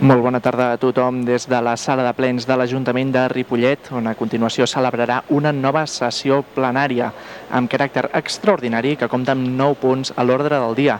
[0.00, 3.90] Molt bona tarda a tothom des de la sala de plens de l'Ajuntament de Ripollet,
[3.92, 7.10] on a continuació celebrarà una nova sessió plenària
[7.58, 10.96] amb caràcter extraordinari que compta amb 9 punts a l'ordre del dia.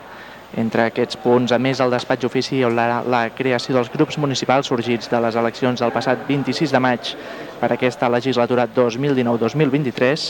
[0.61, 4.69] Entre aquests punts, a més, el despatx ofici hi haurà la creació dels grups municipals
[4.69, 7.15] sorgits de les eleccions del passat 26 de maig
[7.61, 10.25] per aquesta legislatura 2019-2023,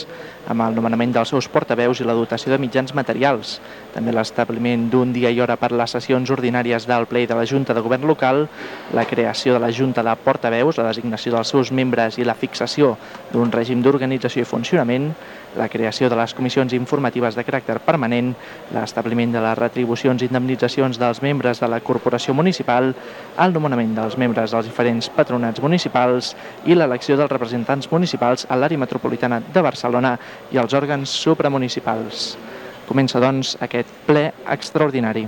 [0.51, 3.59] amb el nomenament dels seus portaveus i la dotació de mitjans materials.
[3.95, 7.73] També l'establiment d'un dia i hora per les sessions ordinàries del ple de la Junta
[7.73, 8.47] de Govern local,
[8.93, 12.97] la creació de la Junta de Portaveus, la designació dels seus membres i la fixació
[13.31, 15.13] d'un règim d'organització i funcionament,
[15.57, 18.31] la creació de les comissions informatives de caràcter permanent,
[18.75, 22.93] l'establiment de les retribucions i indemnitzacions dels membres de la corporació municipal,
[23.37, 28.79] el nomenament dels membres dels diferents patronats municipals i l'elecció dels representants municipals a l'àrea
[28.79, 30.17] metropolitana de Barcelona
[30.51, 32.35] i els òrgans supramunicipals.
[32.87, 35.27] Comença, doncs, aquest ple extraordinari.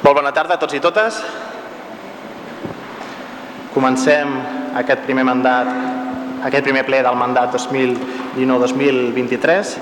[0.00, 1.20] Molt bona tarda a tots i totes.
[3.74, 4.32] Comencem
[4.80, 5.68] aquest primer mandat,
[6.46, 9.76] aquest primer ple del mandat 2019-2023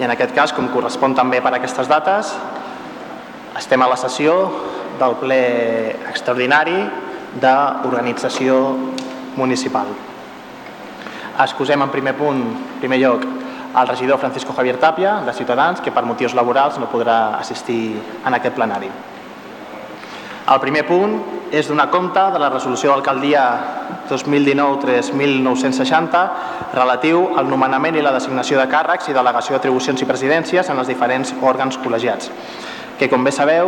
[0.00, 2.24] i en aquest cas, com correspon també per a aquestes dates,
[3.58, 4.32] estem a la sessió
[5.00, 5.42] del ple
[6.08, 6.78] extraordinari
[7.40, 8.54] d'organització
[9.36, 9.86] municipal.
[11.40, 12.40] Excusem en primer punt,
[12.80, 13.20] primer lloc,
[13.70, 17.94] el regidor Francisco Javier Tapia, de Ciutadans, que per motius laborals no podrà assistir
[18.26, 18.90] en aquest plenari.
[20.50, 23.60] El primer punt és donar compte de la resolució d'alcaldia
[24.10, 26.28] 2019-3960
[26.74, 30.88] relatiu al nomenament i la designació de càrrecs i delegació d'atribucions i presidències en els
[30.90, 32.30] diferents òrgans col·legiats,
[32.98, 33.66] que com bé sabeu,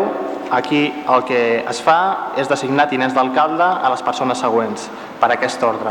[0.51, 5.63] aquí el que es fa és designar tinents d'alcalde a les persones següents per aquest
[5.67, 5.91] ordre.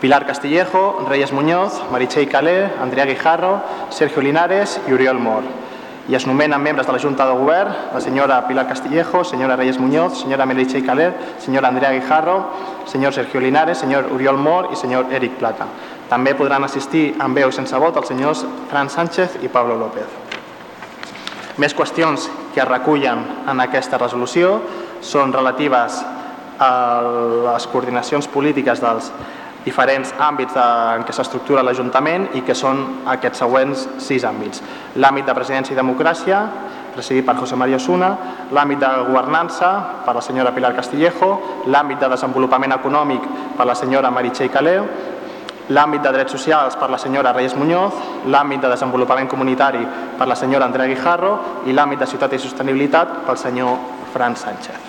[0.00, 3.60] Pilar Castillejo, Reyes Muñoz, Meritxell Calé, Andrea Guijarro,
[3.90, 5.42] Sergio Linares i Oriol Mor
[6.08, 9.78] i es nomenen membres de la Junta de Govern la senyora Pilar Castillejo, senyora Reyes
[9.78, 12.50] Muñoz, senyora Meritxell Caler, senyora Andrea Guijarro,
[12.86, 15.66] senyor Sergio Linares, senyor Oriol Mor i senyor Eric Plata.
[16.08, 20.08] També podran assistir amb veu sense vot els senyors Fran Sánchez i Pablo López.
[21.58, 24.62] Més qüestions que es recullen en aquesta resolució
[25.04, 26.00] són relatives
[26.58, 26.70] a
[27.52, 29.12] les coordinacions polítiques dels
[29.64, 34.62] diferents àmbits en què s'estructura l'Ajuntament i que són aquests següents sis àmbits.
[34.96, 36.40] L'àmbit de presidència i democràcia,
[36.94, 38.08] presidit per José María Osuna,
[38.54, 39.70] l'àmbit de governança
[40.06, 41.30] per la senyora Pilar Castillejo,
[41.66, 44.88] l'àmbit de desenvolupament econòmic per la senyora Meritxell Caleu,
[45.68, 47.94] l'àmbit de drets socials per la senyora Reyes Muñoz,
[48.26, 49.84] l'àmbit de desenvolupament comunitari
[50.18, 53.76] per la senyora Andrea Guijarro i l'àmbit de ciutat i sostenibilitat pel senyor
[54.12, 54.87] Fran Sánchez.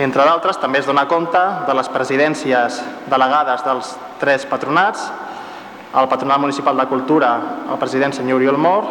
[0.00, 2.78] Entre d'altres, també es dona compte de les presidències
[3.12, 3.90] delegades dels
[4.22, 5.10] tres patronats,
[5.92, 7.32] el Patronat Municipal de Cultura,
[7.68, 8.86] el president senyor Oriol Mor,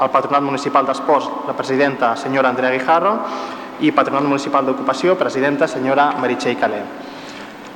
[0.00, 3.18] el Patronat Municipal d'Esports, la presidenta senyora Andrea Guijarro
[3.84, 6.80] i Patronat Municipal d'Ocupació, presidenta senyora Meritxell Calé.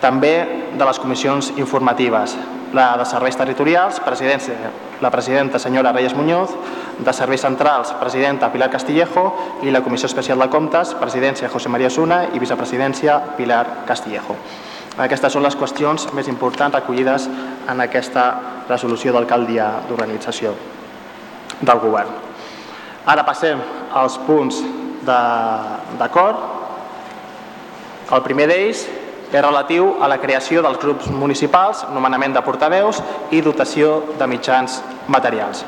[0.01, 0.33] També
[0.73, 2.39] de les comissions informatives,
[2.73, 4.73] la de serveis territorials, presidència,
[5.05, 6.57] la presidenta senyora Reyes Muñoz,
[6.99, 9.25] de serveis centrals, presidenta Pilar Castillejo
[9.63, 14.37] i la comissió especial de comptes, presidència José María Suna i vicepresidència Pilar Castillejo.
[14.95, 17.27] Aquestes són les qüestions més importants recollides
[17.71, 18.29] en aquesta
[18.69, 20.55] resolució d'alcaldia d'organització
[21.61, 22.13] del govern.
[23.07, 23.59] Ara passem
[23.93, 24.63] als punts
[25.05, 26.39] d'acord.
[28.15, 28.87] El primer d'ells
[29.35, 33.03] és relatiu a la creació dels grups municipals, nomenament de portaveus
[33.35, 34.79] i dotació de mitjans
[35.09, 35.65] materials.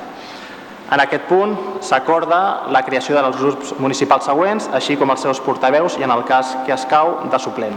[0.86, 5.96] En aquest punt s'acorda la creació dels grups municipals següents, així com els seus portaveus
[5.98, 7.74] i en el cas que escau de suplent.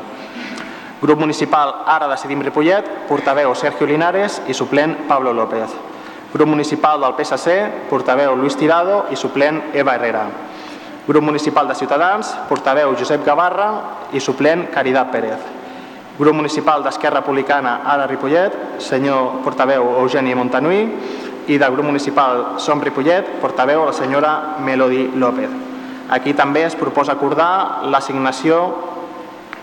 [1.02, 5.74] Grup municipal Ara Decidim Ripollet, portaveu Sergio Linares i suplent Pablo López.
[6.34, 10.28] Grup municipal del PSC, portaveu Luis Tirado i suplent Eva Herrera.
[11.08, 13.72] Grup municipal de Ciutadans, portaveu Josep Gavarra
[14.14, 15.58] i suplent Caridad Pérez.
[16.20, 18.52] Grup Municipal d'Esquerra Republicana Ara Ripollet,
[18.84, 20.82] senyor portaveu Eugeni Montanui,
[21.50, 25.50] i del Grup Municipal Som Ripollet, portaveu la senyora Melody López.
[26.10, 28.62] Aquí també es proposa acordar l'assignació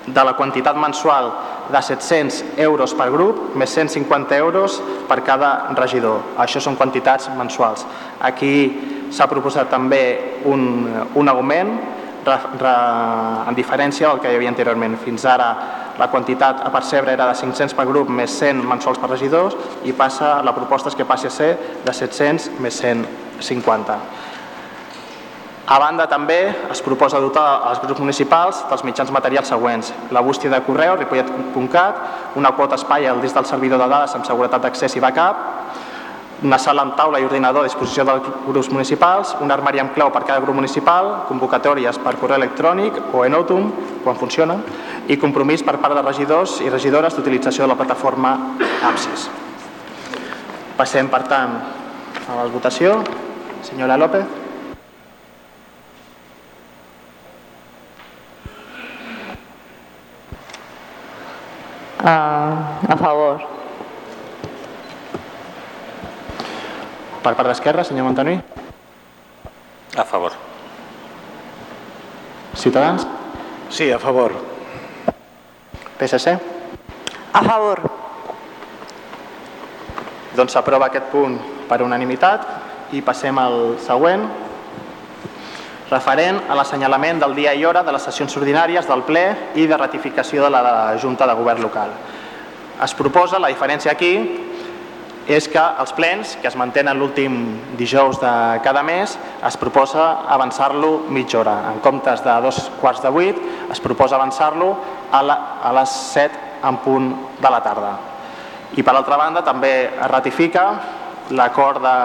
[0.07, 1.33] de la quantitat mensual
[1.71, 6.23] de 700 euros per grup més 150 euros per cada regidor.
[6.39, 7.87] Això són quantitats mensuals.
[8.21, 8.55] Aquí
[9.11, 10.03] s'ha proposat també
[10.47, 11.75] un, un augment
[12.27, 14.97] en diferència del que hi havia anteriorment.
[15.03, 15.51] Fins ara
[15.99, 19.95] la quantitat a percebre era de 500 per grup més 100 mensuals per regidors i
[19.97, 21.51] passa, la proposta és que passi a ser
[21.85, 24.01] de 700 més 150.
[25.67, 29.89] A banda també es proposa dotar als grups municipals dels mitjans materials següents.
[30.15, 31.97] La bústia de correu, ripollet.cat,
[32.39, 35.66] una quota espai al disc del servidor de dades amb seguretat d'accés i backup,
[36.43, 40.11] una sala amb taula i ordinador a disposició dels grups municipals, un armari amb clau
[40.13, 43.71] per cada grup municipal, convocatòries per correu electrònic o en Outum,
[44.05, 44.59] quan funciona,
[45.09, 48.37] i compromís per part de regidors i regidores d'utilització de la plataforma
[48.85, 49.31] APSIS.
[50.77, 51.57] Passem, per tant,
[52.29, 53.01] a la votació.
[53.65, 54.27] Senyora López.
[62.05, 63.56] Ah, a favor.
[67.27, 68.37] Per part d'Esquerra, senyor Montanuí.
[69.99, 70.31] A favor.
[72.55, 73.03] Ciutadans.
[73.69, 74.31] Sí, a favor.
[75.99, 76.37] PSC.
[77.33, 77.83] A favor.
[80.39, 81.35] Doncs s'aprova aquest punt
[81.67, 84.23] per unanimitat i passem al següent,
[85.91, 89.27] referent a l'assenyalament del dia i hora de les sessions ordinàries del ple
[89.59, 91.91] i de ratificació de la Junta de Govern local.
[92.85, 94.15] Es proposa, la diferència aquí,
[95.27, 97.37] és que els plens, que es mantenen l'últim
[97.79, 98.33] dijous de
[98.63, 101.57] cada mes, es proposa avançar-lo mitja hora.
[101.73, 103.41] En comptes de dos quarts de vuit,
[103.71, 104.71] es proposa avançar-lo
[105.11, 107.11] a, a les set en punt
[107.43, 107.97] de la tarda.
[108.77, 110.69] I per altra banda també es ratifica
[111.35, 111.97] l'acord de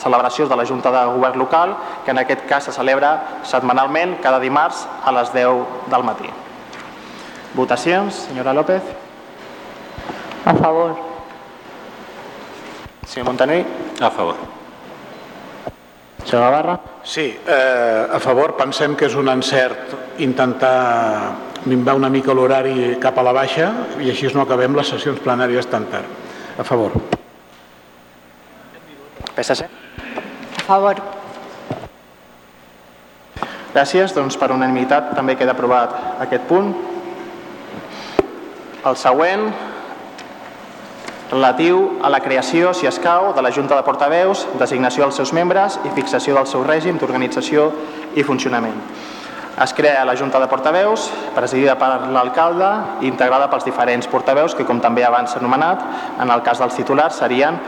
[0.00, 4.40] celebració de la Junta de Govern local, que en aquest cas se celebra setmanalment cada
[4.40, 6.30] dimarts a les 10 del matí.
[7.54, 8.82] Votacions, senyora López.
[10.44, 11.13] A favor.
[13.06, 13.64] Senyor Montanuí.
[14.00, 14.36] A favor.
[16.24, 16.80] Senyor Navarra.
[17.02, 18.56] Sí, eh, a favor.
[18.56, 21.34] Pensem que és un encert intentar
[21.64, 23.70] minvar una mica l'horari cap a la baixa
[24.00, 26.08] i així no acabem les sessions plenàries tan tard.
[26.58, 26.92] A favor.
[29.36, 29.68] PSC.
[30.58, 31.00] A favor.
[33.74, 36.74] Gràcies, doncs per unanimitat també queda aprovat aquest punt.
[38.86, 39.48] El següent,
[41.34, 45.80] relatiu a la creació, si escau, de la Junta de Portaveus, designació dels seus membres
[45.82, 47.70] i fixació del seu règim d'organització
[48.14, 48.78] i funcionament.
[49.62, 52.70] Es crea la Junta de Portaveus, presidida per l'alcalde
[53.02, 55.82] i integrada pels diferents portaveus que, com també abans s'ha anomenat,
[56.22, 57.58] en el cas dels titulars serien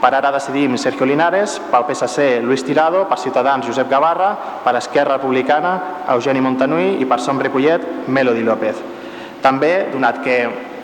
[0.00, 4.34] per ara decidim Sergio Linares, pel PSC Luis Tirado, per Ciutadans Josep Gavarra,
[4.64, 8.80] per Esquerra Republicana Eugeni Montanui i per Som Ripollet Melody López.
[9.40, 10.38] També, donat que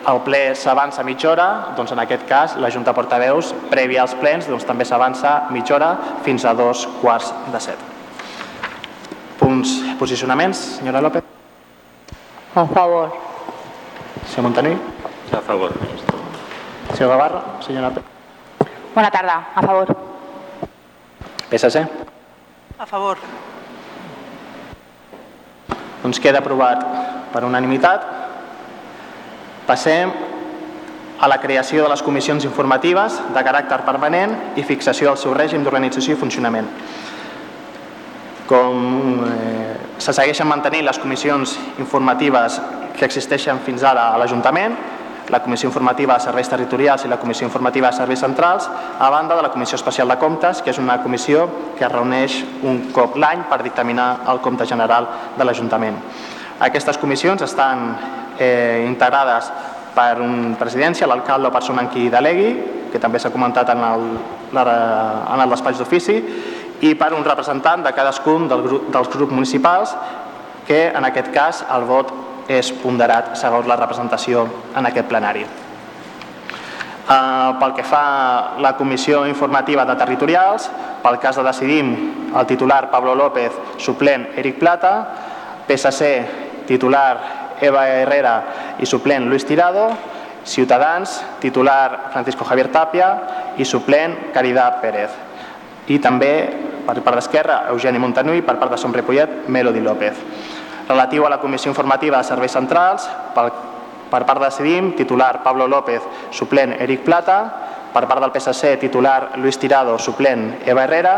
[0.07, 4.15] el ple s'avança mitja hora, doncs en aquest cas la Junta de Portaveus, prèvia als
[4.15, 5.91] plens, doncs també s'avança mitja hora
[6.23, 7.77] fins a dos quarts de set.
[9.39, 9.69] Punts,
[9.99, 11.23] posicionaments, senyora López,
[12.55, 13.11] A favor.
[14.27, 14.77] senyor Montanui,
[15.31, 15.71] A favor.
[16.93, 18.01] senyor Gavarra, senyora Pe-
[18.93, 19.47] Bona tarda.
[19.55, 19.87] A favor.
[21.49, 21.87] PSC.
[22.77, 23.17] A favor.
[26.03, 26.83] Doncs queda aprovat
[27.31, 28.03] per unanimitat.
[29.71, 30.11] Passem
[31.21, 35.63] a la creació de les comissions informatives de caràcter permanent i fixació del seu règim
[35.63, 36.67] d'organització i funcionament.
[38.49, 42.59] Com eh, se segueixen mantenint les comissions informatives
[42.97, 44.75] que existeixen fins ara a l'Ajuntament,
[45.31, 49.37] la Comissió Informativa de Serveis Territorials i la Comissió Informativa de Serveis Centrals, a banda
[49.39, 51.47] de la Comissió Especial de Comptes, que és una comissió
[51.77, 55.07] que es reuneix un cop l'any per dictaminar el compte general
[55.37, 56.01] de l'Ajuntament.
[56.59, 57.95] Aquestes comissions estan
[58.41, 59.51] eh, integrades
[59.93, 62.51] per un presidència, l'alcalde o persona en qui delegui,
[62.91, 64.07] que també s'ha comentat en el,
[64.55, 66.17] en el despatx d'ofici,
[66.81, 69.95] i per un representant de cadascun del grup, dels grups municipals,
[70.67, 72.13] que en aquest cas el vot
[72.51, 75.45] és ponderat segons la representació en aquest plenari.
[77.01, 80.69] Uh, pel que fa a la comissió informativa de territorials,
[81.03, 81.91] pel cas de Decidim,
[82.37, 84.93] el titular Pablo López, suplent Eric Plata,
[85.67, 86.11] PSC,
[86.69, 88.35] titular Eva Herrera
[88.79, 89.89] i suplent Luis Tirado,
[90.43, 93.11] Ciutadans, titular Francisco Javier Tapia
[93.57, 95.11] i suplent Caridad Pérez.
[95.87, 96.33] I també,
[96.85, 100.17] per part d'Esquerra, Eugeni Montanui, per part de Som Ripollet, Melody López.
[100.89, 103.51] Relatiu a la Comissió Informativa de Serveis Centrals, pel,
[104.11, 106.01] per part de Decidim, titular Pablo López,
[106.31, 107.37] suplent Eric Plata,
[107.93, 111.15] per part del PSC, titular Luis Tirado, suplent Eva Herrera,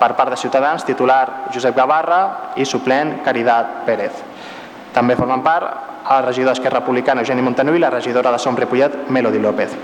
[0.00, 4.29] per part de Ciutadans, titular Josep Gavarra i suplent Caridad Pérez.
[4.94, 9.10] També formen part el regidor d'Esquerra Republicana Eugeni Montanui i la regidora de Som Ripollet
[9.10, 9.74] Melody López.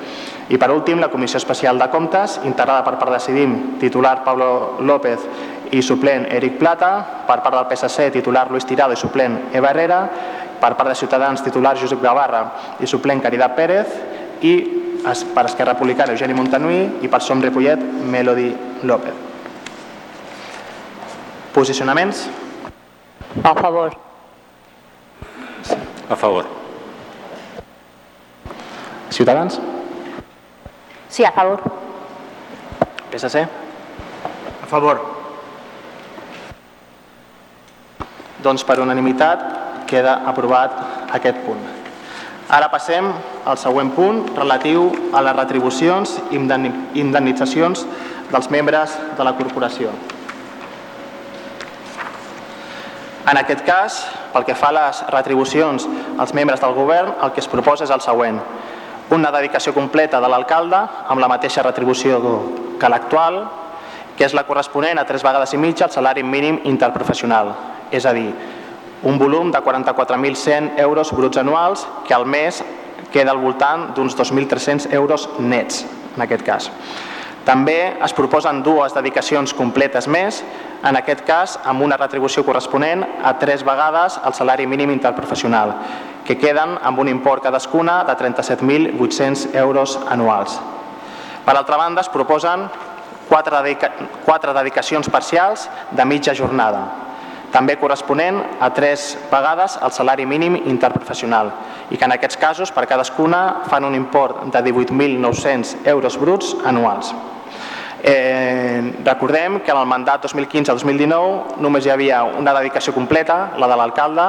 [0.49, 4.79] I per últim, la Comissió Especial de Comptes, integrada per part de Decidim, titular Pablo
[4.81, 5.27] López
[5.73, 6.91] i suplent Eric Plata,
[7.27, 10.01] per part del PSC, titular Luis Tirado i suplent Eva Herrera,
[10.61, 12.43] per part de Ciutadans, titular Josep Gavarra
[12.81, 14.01] i suplent Caridad Pérez,
[14.43, 14.55] i
[15.35, 18.51] per Esquerra Republicana Eugeni Montanui i per Som Ripollet Melody
[18.83, 19.15] López.
[21.55, 22.27] Posicionaments?
[23.43, 24.06] A favor.
[26.09, 26.47] A favor.
[29.11, 29.59] Ciutadans?
[31.09, 31.61] Sí, a favor.
[33.11, 33.37] PSC.
[34.63, 35.01] A favor.
[38.43, 40.77] Doncs per unanimitat queda aprovat
[41.17, 41.63] aquest punt.
[42.49, 43.09] Ara passem
[43.47, 47.87] al següent punt relatiu a les retribucions i indemni- indemnitzacions
[48.31, 49.91] dels membres de la corporació.
[53.27, 54.05] En aquest cas,
[54.37, 55.87] pel que fa a les retribucions
[56.21, 58.37] als membres del govern, el que es proposa és el següent.
[59.17, 60.77] Una dedicació completa de l'alcalde
[61.09, 62.21] amb la mateixa retribució
[62.77, 63.41] que l'actual,
[64.17, 67.55] que és la corresponent a tres vegades i mitja al salari mínim interprofessional,
[67.91, 68.29] és a dir,
[69.07, 72.61] un volum de 44.100 euros bruts anuals que al mes
[73.13, 75.85] queda al voltant d'uns 2.300 euros nets,
[76.17, 76.73] en aquest cas.
[77.47, 80.41] També es proposen dues dedicacions completes més,
[80.83, 85.77] en aquest cas amb una retribució corresponent a tres vegades el salari mínim interprofessional,
[86.27, 90.59] que queden amb un import cadascuna de 37.800 euros anuals.
[91.47, 92.67] Per altra banda, es proposen
[93.29, 93.93] quatre, dedica
[94.25, 96.83] quatre dedicacions parcials de mitja jornada,
[97.55, 101.53] també corresponent a tres vegades el salari mínim interprofessional
[101.95, 107.15] i que en aquests casos per cadascuna fan un import de 18.900 euros bruts anuals.
[108.09, 113.77] Eh, recordem que en el mandat 2015-2019 només hi havia una dedicació completa, la de
[113.81, 114.27] l'alcalde,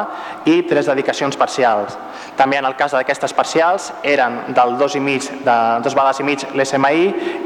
[0.50, 1.93] i tres dedicacions parcials.
[2.39, 6.25] També en el cas d'aquestes parcials eren del 2 i mig, de dos vegades i
[6.25, 7.03] mig l'SMI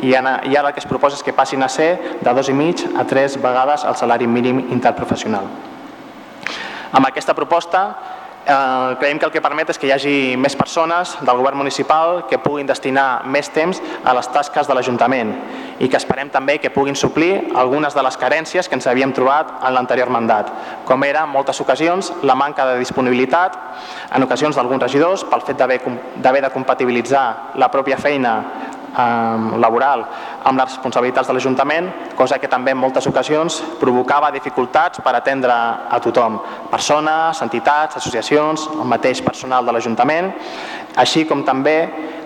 [0.07, 1.89] i, i ara el que es proposa és que passin a ser
[2.21, 5.50] de dos i mig a tres vegades el salari mínim interprofessional.
[6.93, 7.81] Amb aquesta proposta
[8.45, 12.23] eh, creiem que el que permet és que hi hagi més persones del govern municipal
[12.31, 15.35] que puguin destinar més temps a les tasques de l'Ajuntament
[15.81, 19.50] i que esperem també que puguin suplir algunes de les carències que ens havíem trobat
[19.65, 20.51] en l'anterior mandat,
[20.85, 23.57] com era en moltes ocasions la manca de disponibilitat
[24.13, 27.25] en ocasions d'alguns regidors pel fet d'haver de compatibilitzar
[27.57, 28.35] la pròpia feina
[28.91, 30.03] laboral
[30.43, 35.53] amb les responsabilitats de l'Ajuntament, cosa que també en moltes ocasions provocava dificultats per atendre
[35.53, 36.39] a tothom,
[36.71, 40.31] persones, entitats, associacions, el mateix personal de l'Ajuntament,
[40.95, 41.77] així com també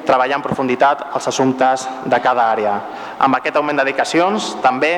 [0.05, 2.75] treballar en profunditat els assumptes de cada àrea.
[3.19, 4.93] Amb aquest augment de dedicacions també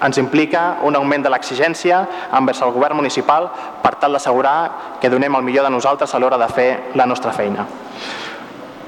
[0.00, 2.00] ens implica un augment de l'exigència
[2.38, 3.50] envers el govern municipal
[3.82, 7.32] per tal d'assegurar que donem el millor de nosaltres a l'hora de fer la nostra
[7.36, 7.66] feina.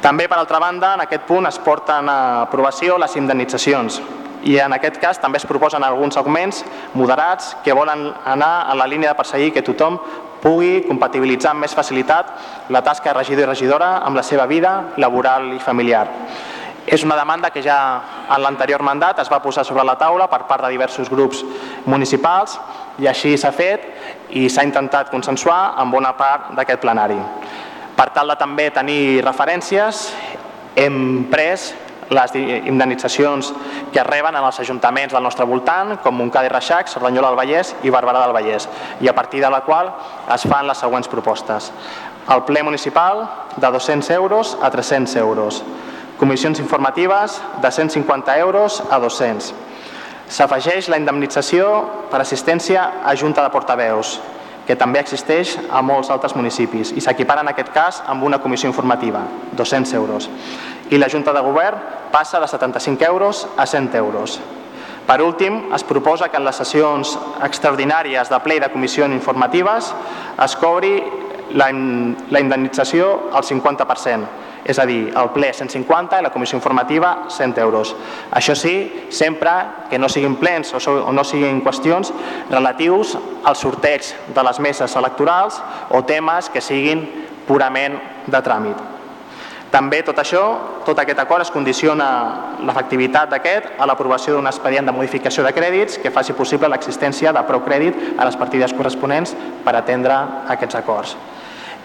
[0.03, 4.01] També, per altra banda, en aquest punt es porten a aprovació les indemnitzacions
[4.43, 6.65] i en aquest cas també es proposen alguns augments
[6.99, 10.01] moderats que volen anar en la línia de perseguir que tothom
[10.43, 12.33] pugui compatibilitzar amb més facilitat
[12.75, 16.09] la tasca de regidor i regidora amb la seva vida laboral i familiar.
[16.83, 17.79] És una demanda que ja
[18.27, 21.45] en l'anterior mandat es va posar sobre la taula per part de diversos grups
[21.87, 22.59] municipals
[22.99, 23.87] i així s'ha fet
[24.35, 27.21] i s'ha intentat consensuar amb bona part d'aquest plenari.
[27.97, 30.09] Per tal de també tenir referències,
[30.77, 31.73] hem pres
[32.13, 33.53] les indemnitzacions
[33.93, 37.75] que reben en els ajuntaments del nostre voltant, com Montcada i Reixac, Cerdanyola del Vallès
[37.83, 38.69] i Barberà del Vallès,
[39.01, 39.93] i a partir de la qual
[40.35, 41.71] es fan les següents propostes.
[42.31, 43.25] El ple municipal
[43.57, 45.63] de 200 euros a 300 euros.
[46.19, 49.53] Comissions informatives de 150 euros a 200.
[50.29, 51.73] S'afegeix la indemnització
[52.13, 54.21] per assistència a Junta de Portaveus,
[54.73, 58.71] que també existeix a molts altres municipis i s'equipara en aquest cas amb una comissió
[58.71, 59.21] informativa,
[59.53, 60.31] 200 euros.
[60.89, 61.77] I la Junta de Govern
[62.11, 64.39] passa de 75 euros a 100 euros.
[65.05, 69.93] Per últim, es proposa que en les sessions extraordinàries de ple i de comissió informatives
[70.41, 70.95] es cobri
[71.53, 71.69] la,
[72.33, 74.25] la indemnització al 50%,
[74.65, 77.95] és a dir, el ple 150 i la comissió informativa 100 euros.
[78.31, 79.51] Això sí, sempre
[79.91, 82.13] que no siguin plens o, no siguin qüestions
[82.51, 85.59] relatius al sorteig de les meses electorals
[85.91, 87.05] o temes que siguin
[87.49, 88.89] purament de tràmit.
[89.73, 90.43] També tot això,
[90.85, 92.07] tot aquest acord es condiciona
[92.61, 97.43] l'efectivitat d'aquest a l'aprovació d'un expedient de modificació de crèdits que faci possible l'existència de
[97.49, 99.33] prou crèdit a les partides corresponents
[99.65, 100.19] per atendre
[100.53, 101.17] aquests acords.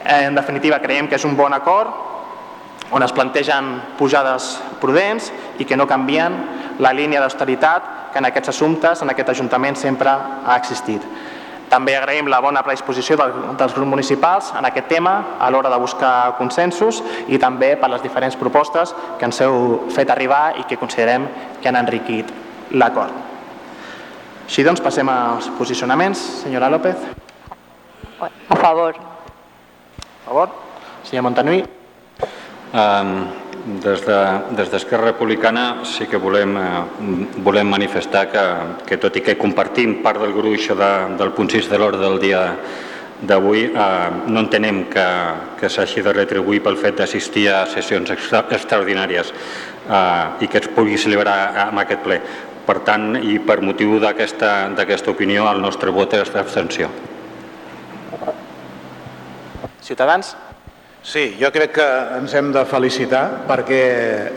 [0.03, 2.16] En definitiva, creiem que és un bon acord
[2.91, 6.35] on es plantegen pujades prudents i que no canvien
[6.79, 11.03] la línia d'austeritat que en aquests assumptes, en aquest Ajuntament, sempre ha existit.
[11.67, 16.37] També agraïm la bona predisposició dels grups municipals en aquest tema a l'hora de buscar
[16.37, 21.27] consensos i també per les diferents propostes que ens heu fet arribar i que considerem
[21.61, 22.31] que han enriquit
[22.71, 23.11] l'acord.
[24.47, 26.21] Així doncs, passem als posicionaments.
[26.45, 26.95] Senyora López.
[28.23, 28.95] A favor.
[28.95, 30.55] A favor.
[31.03, 31.76] Senyor Montanui.
[32.73, 34.01] Des
[34.71, 36.83] d'Esquerra de, Republicana sí que volem, eh,
[37.43, 38.43] volem manifestar que,
[38.87, 42.19] que tot i que compartim part del gruix de, del punt 6 de l'ordre del
[42.19, 42.43] dia
[43.21, 45.07] d'avui, eh, no entenem que,
[45.59, 50.71] que s'hagi de retribuir pel fet d'assistir a sessions extra, extraordinàries eh, i que es
[50.71, 52.21] pugui celebrar amb aquest ple
[52.67, 56.89] Per tant, i per motiu d'aquesta opinió, el nostre vot és d'abstenció.
[59.87, 60.35] Ciutadans?
[61.07, 61.83] Sí, jo crec que
[62.17, 63.83] ens hem de felicitar perquè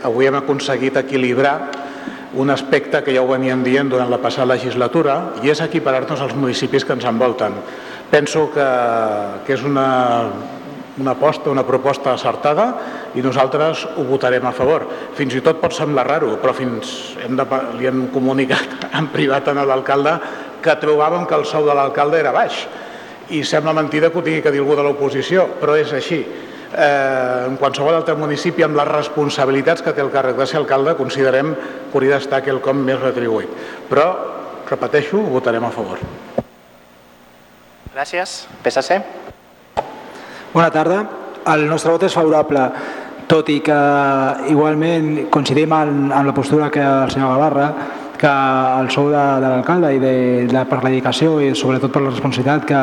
[0.07, 1.55] avui hem aconseguit equilibrar
[2.39, 6.31] un aspecte que ja ho veníem dient durant la passada legislatura i és equiparar-nos als
[6.31, 7.57] municipis que ens envolten.
[8.07, 8.67] Penso que,
[9.43, 9.83] que és una,
[10.95, 12.69] una aposta, una proposta acertada
[13.19, 14.85] i nosaltres ho votarem a favor.
[15.17, 17.47] Fins i tot pot semblar raro, però fins hem de,
[17.81, 20.15] li hem comunicat en privat a l'alcalde
[20.63, 22.63] que trobàvem que el sou de l'alcalde era baix
[23.35, 26.21] i sembla mentida que ho tingui que dir algú de l'oposició, però és així.
[26.71, 30.95] Eh, en qualsevol altre municipi amb les responsabilitats que té el càrrec de ser alcalde
[30.95, 33.51] considerem que hauria d'estar quelcom més retribuït.
[33.89, 34.07] Però,
[34.69, 35.99] repeteixo, votarem a favor.
[37.91, 38.45] Gràcies.
[38.63, 39.01] PSC?
[40.53, 41.03] Bona tarda.
[41.51, 42.63] El nostre vot és favorable,
[43.27, 43.79] tot i que
[44.51, 47.67] igualment coincidim en, en la postura que el senyor Gavarra,
[48.21, 50.13] que el sou de, de l'alcalde i de,
[50.51, 52.81] de, per la dedicació i sobretot per la responsabilitat que,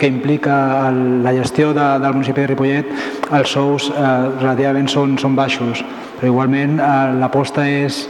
[0.00, 0.56] que implica
[0.88, 2.90] el, la gestió de, del municipi de Ripollet,
[3.38, 5.84] els sous eh, relativament són, són baixos,
[6.18, 6.90] però igualment eh,
[7.22, 8.02] l'aposta és,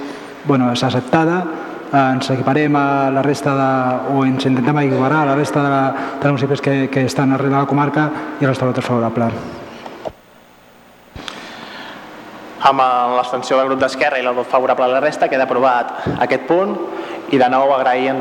[0.48, 1.42] bueno, és acceptada,
[1.90, 3.70] eh, ens equiparem a la resta de,
[4.16, 5.86] o ens intentem equiparar a la resta de,
[6.22, 8.10] de municipis que, que estan arrere de la comarca
[8.40, 9.59] i el nostre vot és favorable.
[12.60, 12.82] Amb
[13.16, 16.74] l'abstenció del grup d'Esquerra i el vot favorable a la resta queda aprovat aquest punt
[17.32, 18.20] i de nou agrair en,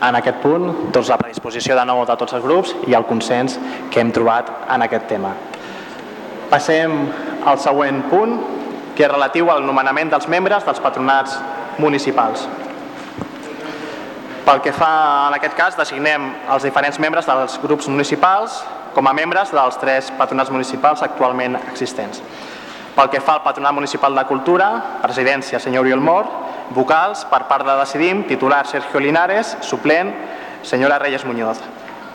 [0.00, 3.58] en aquest punt doncs, la predisposició de nou de tots els grups i el consens
[3.92, 5.34] que hem trobat en aquest tema.
[6.48, 6.96] Passem
[7.44, 8.38] al següent punt,
[8.96, 11.36] que és relatiu al nomenament dels membres dels patronats
[11.76, 12.46] municipals.
[14.44, 14.94] Pel que fa
[15.28, 18.62] en aquest cas, designem els diferents membres dels grups municipals
[18.96, 22.22] com a membres dels tres patronats municipals actualment existents.
[22.94, 24.68] Pel que fa al Patronat Municipal de Cultura,
[25.02, 26.28] presidència senyor Oriol Mor,
[26.76, 30.12] vocals per part de Decidim, titular Sergio Linares, suplent
[30.62, 31.58] senyora Reyes Muñoz.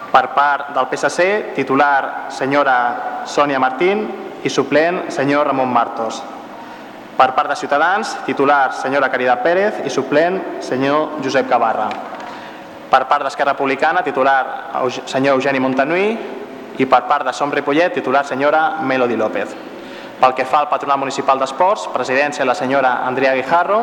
[0.10, 4.08] Per part del PSC, titular senyora Sònia Martín
[4.42, 6.24] i suplent senyor Ramon Martos.
[7.20, 11.90] Per part de Ciutadans, titular senyora Caridad Pérez i suplent senyor Josep Gavarra.
[12.90, 14.72] Per part d'Esquerra Republicana, titular
[15.04, 16.14] senyor Eugeni Montanui
[16.80, 19.69] i per part de Som Ripollet, titular senyora Melody López.
[20.20, 23.78] Pel que fa al Patronat Municipal d'Esports, presidència la senyora Andrea Guijarro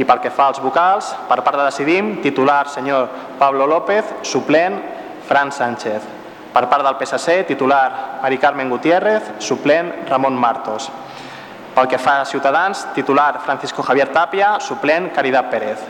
[0.00, 4.78] i pel que fa als vocals, per part de Decidim, titular senyor Pablo López, suplent
[5.28, 6.06] Fran Sánchez.
[6.54, 10.88] Per part del PSC, titular Mari Carmen Gutiérrez, suplent Ramon Martos.
[11.74, 15.84] Pel que fa a Ciutadans, titular Francisco Javier Tapia, suplent Caridad Pérez.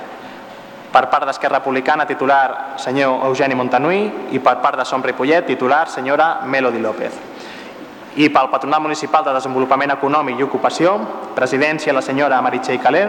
[0.90, 4.02] Per part d'Esquerra Republicana, titular senyor Eugeni Montanui
[4.34, 7.27] i per part de Som Ripollet, titular senyora Melody López
[8.18, 10.96] i pel Patronat Municipal de Desenvolupament Econòmic i Ocupació,
[11.36, 13.02] presidència la senyora Meritxell Calé,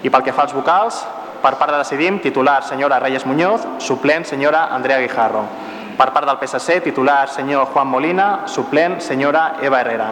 [0.00, 1.02] i pel que fa als vocals,
[1.42, 5.44] per part de Decidim, titular senyora Reyes Muñoz, suplent senyora Andrea Guijarro.
[5.98, 10.08] Per part del PSC, titular senyor Juan Molina, suplent senyora Eva Herrera.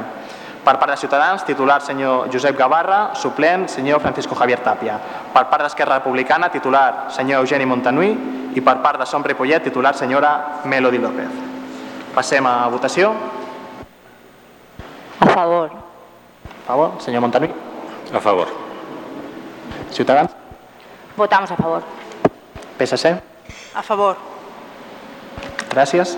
[0.61, 4.99] Per part de Ciutadans, titular senyor Josep Gavarra, suplent senyor Francisco Javier Tapia.
[5.33, 8.13] Per part d'Esquerra Republicana, titular senyor Eugeni Montanui
[8.53, 11.43] i per part de Som Ripollet, titular senyora Melody López.
[12.13, 13.38] Passem a votació.
[15.21, 15.71] A favor.
[16.65, 17.51] A favor, senyor Montanui.
[18.15, 18.49] A favor.
[19.91, 20.31] Ciutadans.
[21.17, 21.83] Votamos a favor.
[22.79, 23.07] PSC.
[23.75, 24.17] A favor.
[25.71, 26.17] Gràcies.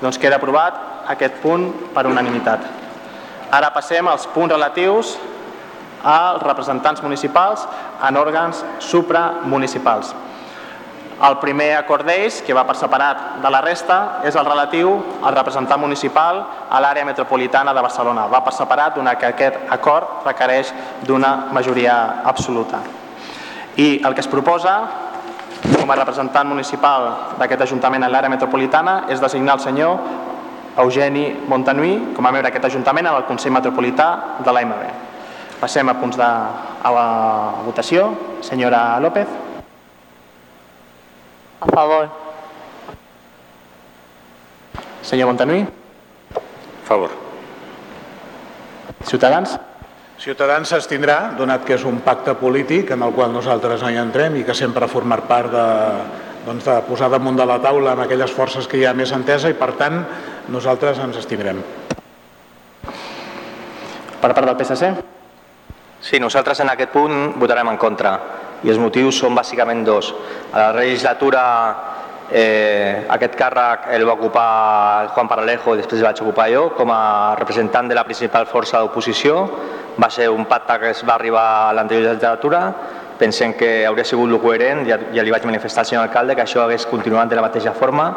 [0.00, 0.76] Doncs queda aprovat
[1.08, 2.60] aquest punt per unanimitat.
[3.50, 5.16] Ara passem als punts relatius
[6.06, 7.66] als representants municipals
[8.06, 10.14] en òrgans supramunicipals.
[11.16, 14.90] El primer acord d'ells, que va per separat de la resta, és el relatiu
[15.24, 18.26] al representant municipal a l'àrea metropolitana de Barcelona.
[18.28, 20.74] Va per separat, donat que aquest acord requereix
[21.08, 22.82] d'una majoria absoluta.
[23.80, 24.76] I el que es proposa
[25.80, 27.08] com a representant municipal
[27.40, 29.98] d'aquest Ajuntament en l'àrea metropolitana és designar el senyor
[30.84, 34.10] Eugeni Montanui com a membre d'aquest Ajuntament en el Consell Metropolità
[34.44, 34.86] de l'AMB.
[35.64, 36.30] Passem a punts de
[36.86, 37.08] a la
[37.64, 38.12] votació.
[38.44, 39.45] Senyora López.
[41.60, 42.08] A favor.
[45.02, 45.62] Senyor Montanui.
[45.64, 47.10] A favor.
[49.06, 49.56] Ciutadans.
[50.18, 54.38] Ciutadans s'estindrà, donat que és un pacte polític en el qual nosaltres no hi entrem
[54.40, 55.66] i que sempre ha format part de,
[56.46, 59.52] doncs de posar damunt de la taula amb aquelles forces que hi ha més entesa
[59.52, 60.00] i per tant
[60.52, 61.60] nosaltres ens estindrem.
[64.20, 64.90] Per part del PSC.
[66.00, 68.16] Sí, nosaltres en aquest punt votarem en contra
[68.66, 70.10] i els motius són bàsicament dos.
[70.52, 71.44] A la legislatura
[72.30, 76.90] eh, aquest càrrec el va ocupar Juan Paralejo i després el vaig ocupar jo com
[76.90, 79.38] a representant de la principal força d'oposició.
[79.96, 82.66] Va ser un pacte que es va arribar a l'anterior legislatura
[83.16, 86.44] pensem que hauria sigut el coherent, ja, ja li vaig manifestar al senyor alcalde que
[86.44, 88.10] això hagués continuat de la mateixa forma.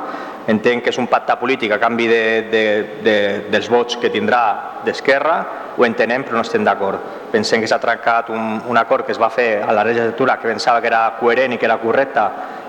[0.50, 2.64] Entenc que és un pacte polític a canvi de, de,
[3.06, 3.16] de,
[3.54, 4.44] dels vots que tindrà
[4.86, 5.38] d'Esquerra,
[5.80, 7.00] ho entenem però no estem d'acord.
[7.32, 10.50] Pensem que s'ha trencat un, un acord que es va fer a la legislatura que
[10.50, 12.26] pensava que era coherent i que era correcte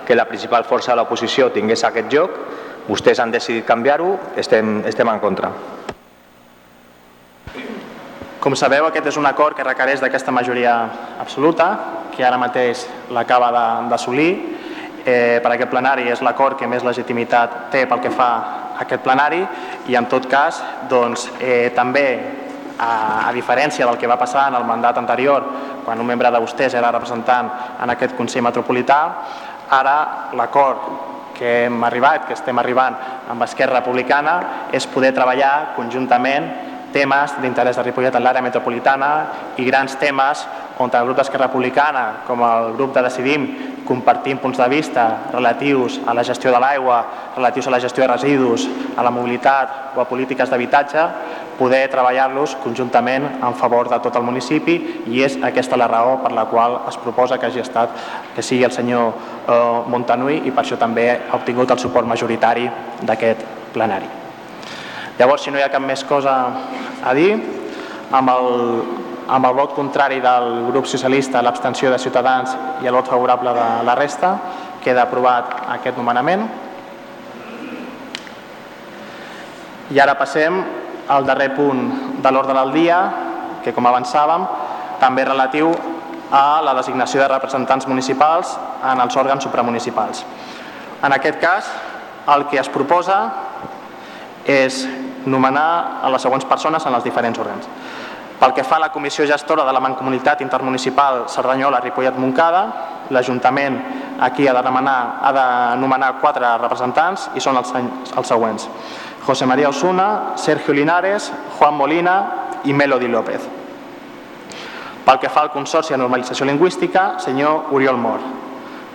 [0.07, 2.39] que la principal força de l'oposició tingués aquest joc,
[2.87, 5.51] vostès han decidit canviar-ho, estem, estem en contra.
[8.41, 10.77] Com sabeu, aquest és un acord que requereix d'aquesta majoria
[11.21, 11.67] absoluta,
[12.15, 13.51] que ara mateix l'acaba
[13.91, 14.31] d'assolir.
[15.01, 19.03] Eh, per aquest plenari és l'acord que més legitimitat té pel que fa a aquest
[19.03, 19.41] plenari
[19.89, 22.50] i en tot cas doncs, eh, també
[22.81, 25.45] a, a diferència del que va passar en el mandat anterior
[25.85, 27.51] quan un membre de vostès era representant
[27.83, 29.01] en aquest Consell Metropolità,
[29.71, 29.97] ara
[30.37, 32.97] l'acord que hem arribat, que estem arribant
[33.33, 34.35] amb Esquerra Republicana,
[34.77, 36.51] és poder treballar conjuntament
[36.93, 39.11] temes d'interès de Ripollet en l'àrea metropolitana
[39.63, 40.43] i grans temes
[40.81, 43.47] on el grup d'Esquerra Republicana com el grup de Decidim
[43.87, 47.01] compartim punts de vista relatius a la gestió de l'aigua,
[47.37, 51.07] relatius a la gestió de residus, a la mobilitat o a polítiques d'habitatge,
[51.61, 54.79] poder treballar-los conjuntament en favor de tot el municipi
[55.13, 57.93] i és aquesta la raó per la qual es proposa que hagi estat
[58.35, 59.59] que sigui el senyor eh,
[59.93, 62.65] Montanui i per això també ha obtingut el suport majoritari
[63.05, 63.45] d'aquest
[63.75, 64.09] plenari.
[65.21, 66.33] Llavors, si no hi ha cap més cosa
[67.05, 67.35] a dir,
[68.11, 68.49] amb el,
[69.29, 73.69] amb el vot contrari del grup socialista, l'abstenció de Ciutadans i el vot favorable de
[73.85, 74.33] la resta,
[74.81, 76.49] queda aprovat aquest nomenament.
[79.93, 80.63] I ara passem
[81.11, 82.99] al darrer punt de l'ordre del dia,
[83.65, 84.47] que com avançàvem,
[85.01, 85.73] també relatiu
[86.31, 88.55] a la designació de representants municipals
[88.87, 90.25] en els òrgans supramunicipals.
[91.03, 91.71] En aquest cas,
[92.31, 93.19] el que es proposa
[94.47, 94.85] és
[95.27, 97.67] nomenar a les següents persones en els diferents òrgans.
[98.41, 102.63] Pel que fa a la comissió gestora de la Mancomunitat Intermunicipal Cerdanyola-Ripollet-Montcada,
[103.11, 103.77] l'Ajuntament
[104.21, 105.47] aquí ha de, demanar, ha de
[105.81, 107.75] nomenar quatre representants i són els,
[108.17, 108.69] els següents.
[109.31, 113.45] José María Osuna, Sergio Linares, Juan Molina i Melody López.
[115.07, 118.19] Pel que fa al Consorci de Normalització Lingüística, senyor Oriol Mor.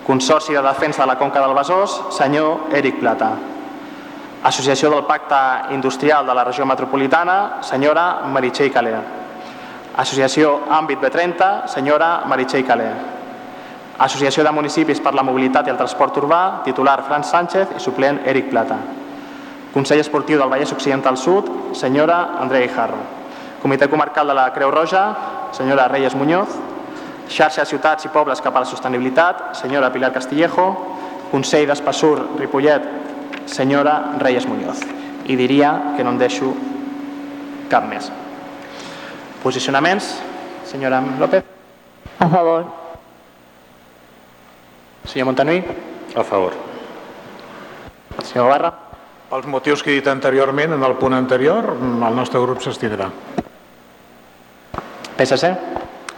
[0.04, 3.30] Consorci de Defensa de la Conca del Besòs, senyor Eric Plata.
[4.44, 8.94] Associació del Pacte Industrial de la Regió Metropolitana, senyora Meritxell Calé.
[9.96, 12.92] Associació Àmbit B30, senyora Meritxell Calé.
[14.00, 18.20] Associació de Municipis per la Mobilitat i el Transport Urbà, titular Franz Sánchez i suplent
[18.28, 18.84] Eric Plata.
[19.76, 22.96] Consell Esportiu del Vallès Occidental Sud, senyora Andrea Guijarro.
[23.62, 25.02] Comitè Comarcal de la Creu Roja,
[25.52, 26.48] senyora Reyes Muñoz.
[27.28, 30.70] Xarxa de Ciutats i Pobles cap a la Sostenibilitat, senyora Pilar Castillejo.
[31.28, 32.88] Consell d'Espassur Ripollet,
[33.52, 34.80] senyora Reyes Muñoz.
[35.28, 36.54] I diria que no en deixo
[37.68, 38.08] cap més.
[39.44, 40.14] Posicionaments,
[40.72, 41.44] senyora López.
[42.20, 42.72] A favor.
[45.04, 45.60] Senyor Montanui.
[46.16, 46.54] A favor.
[48.24, 48.85] Senyor Barra.
[49.26, 53.10] Pels motius que he dit anteriorment, en el punt anterior, el nostre grup s'estindrà.
[55.18, 55.50] PSC.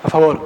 [0.03, 0.41] A favor.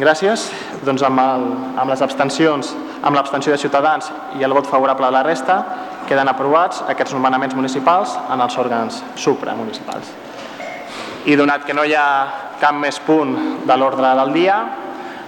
[0.00, 0.46] Gràcies.
[0.86, 1.44] Doncs amb, el,
[1.82, 2.72] amb les abstencions,
[3.02, 5.58] amb l'abstenció de Ciutadans i el vot favorable de la resta,
[6.08, 10.12] queden aprovats aquests nomenaments municipals en els òrgans supramunicipals.
[11.26, 12.08] I donat que no hi ha
[12.60, 13.34] cap més punt
[13.66, 14.60] de l'ordre del dia,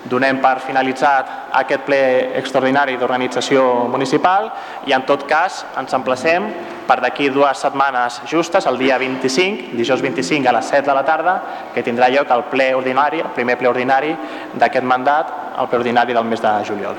[0.09, 2.01] donem per finalitzat aquest ple
[2.40, 4.51] extraordinari d'organització municipal
[4.88, 6.49] i en tot cas ens emplacem
[6.88, 11.05] per d'aquí dues setmanes justes, el dia 25, dijous 25 a les 7 de la
[11.05, 11.37] tarda,
[11.75, 14.16] que tindrà lloc el ple ordinari, el primer ple ordinari
[14.57, 16.97] d'aquest mandat, el ple ordinari del mes de juliol.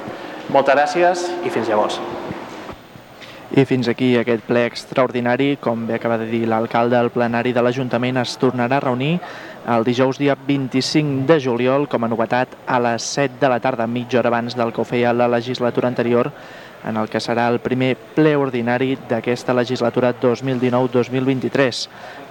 [0.54, 1.98] Moltes gràcies i fins llavors.
[3.50, 7.64] I fins aquí aquest ple extraordinari, com bé acaba de dir l'alcalde, el plenari de
[7.66, 9.16] l'Ajuntament es tornarà a reunir
[9.74, 13.88] el dijous dia 25 de juliol com a novetat a les 7 de la tarda,
[13.90, 16.30] mitja hora abans del que ho feia la legislatura anterior,
[16.86, 21.82] en el que serà el primer ple ordinari d'aquesta legislatura 2019-2023.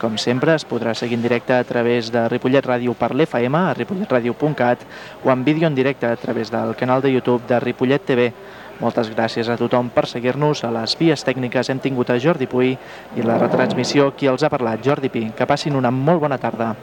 [0.00, 3.74] Com sempre, es podrà seguir en directe a través de Ripollet Ràdio per l'FM, a
[3.74, 4.86] ripolletradio.cat
[5.24, 8.32] o en vídeo en directe a través del canal de YouTube de Ripollet TV.
[8.78, 10.62] Moltes gràcies a tothom per seguir-nos.
[10.62, 12.76] A les vies tècniques hem tingut a Jordi Puy
[13.16, 15.24] i la retransmissió qui els ha parlat, Jordi Pi.
[15.34, 16.74] Que passin una molt bona tarda.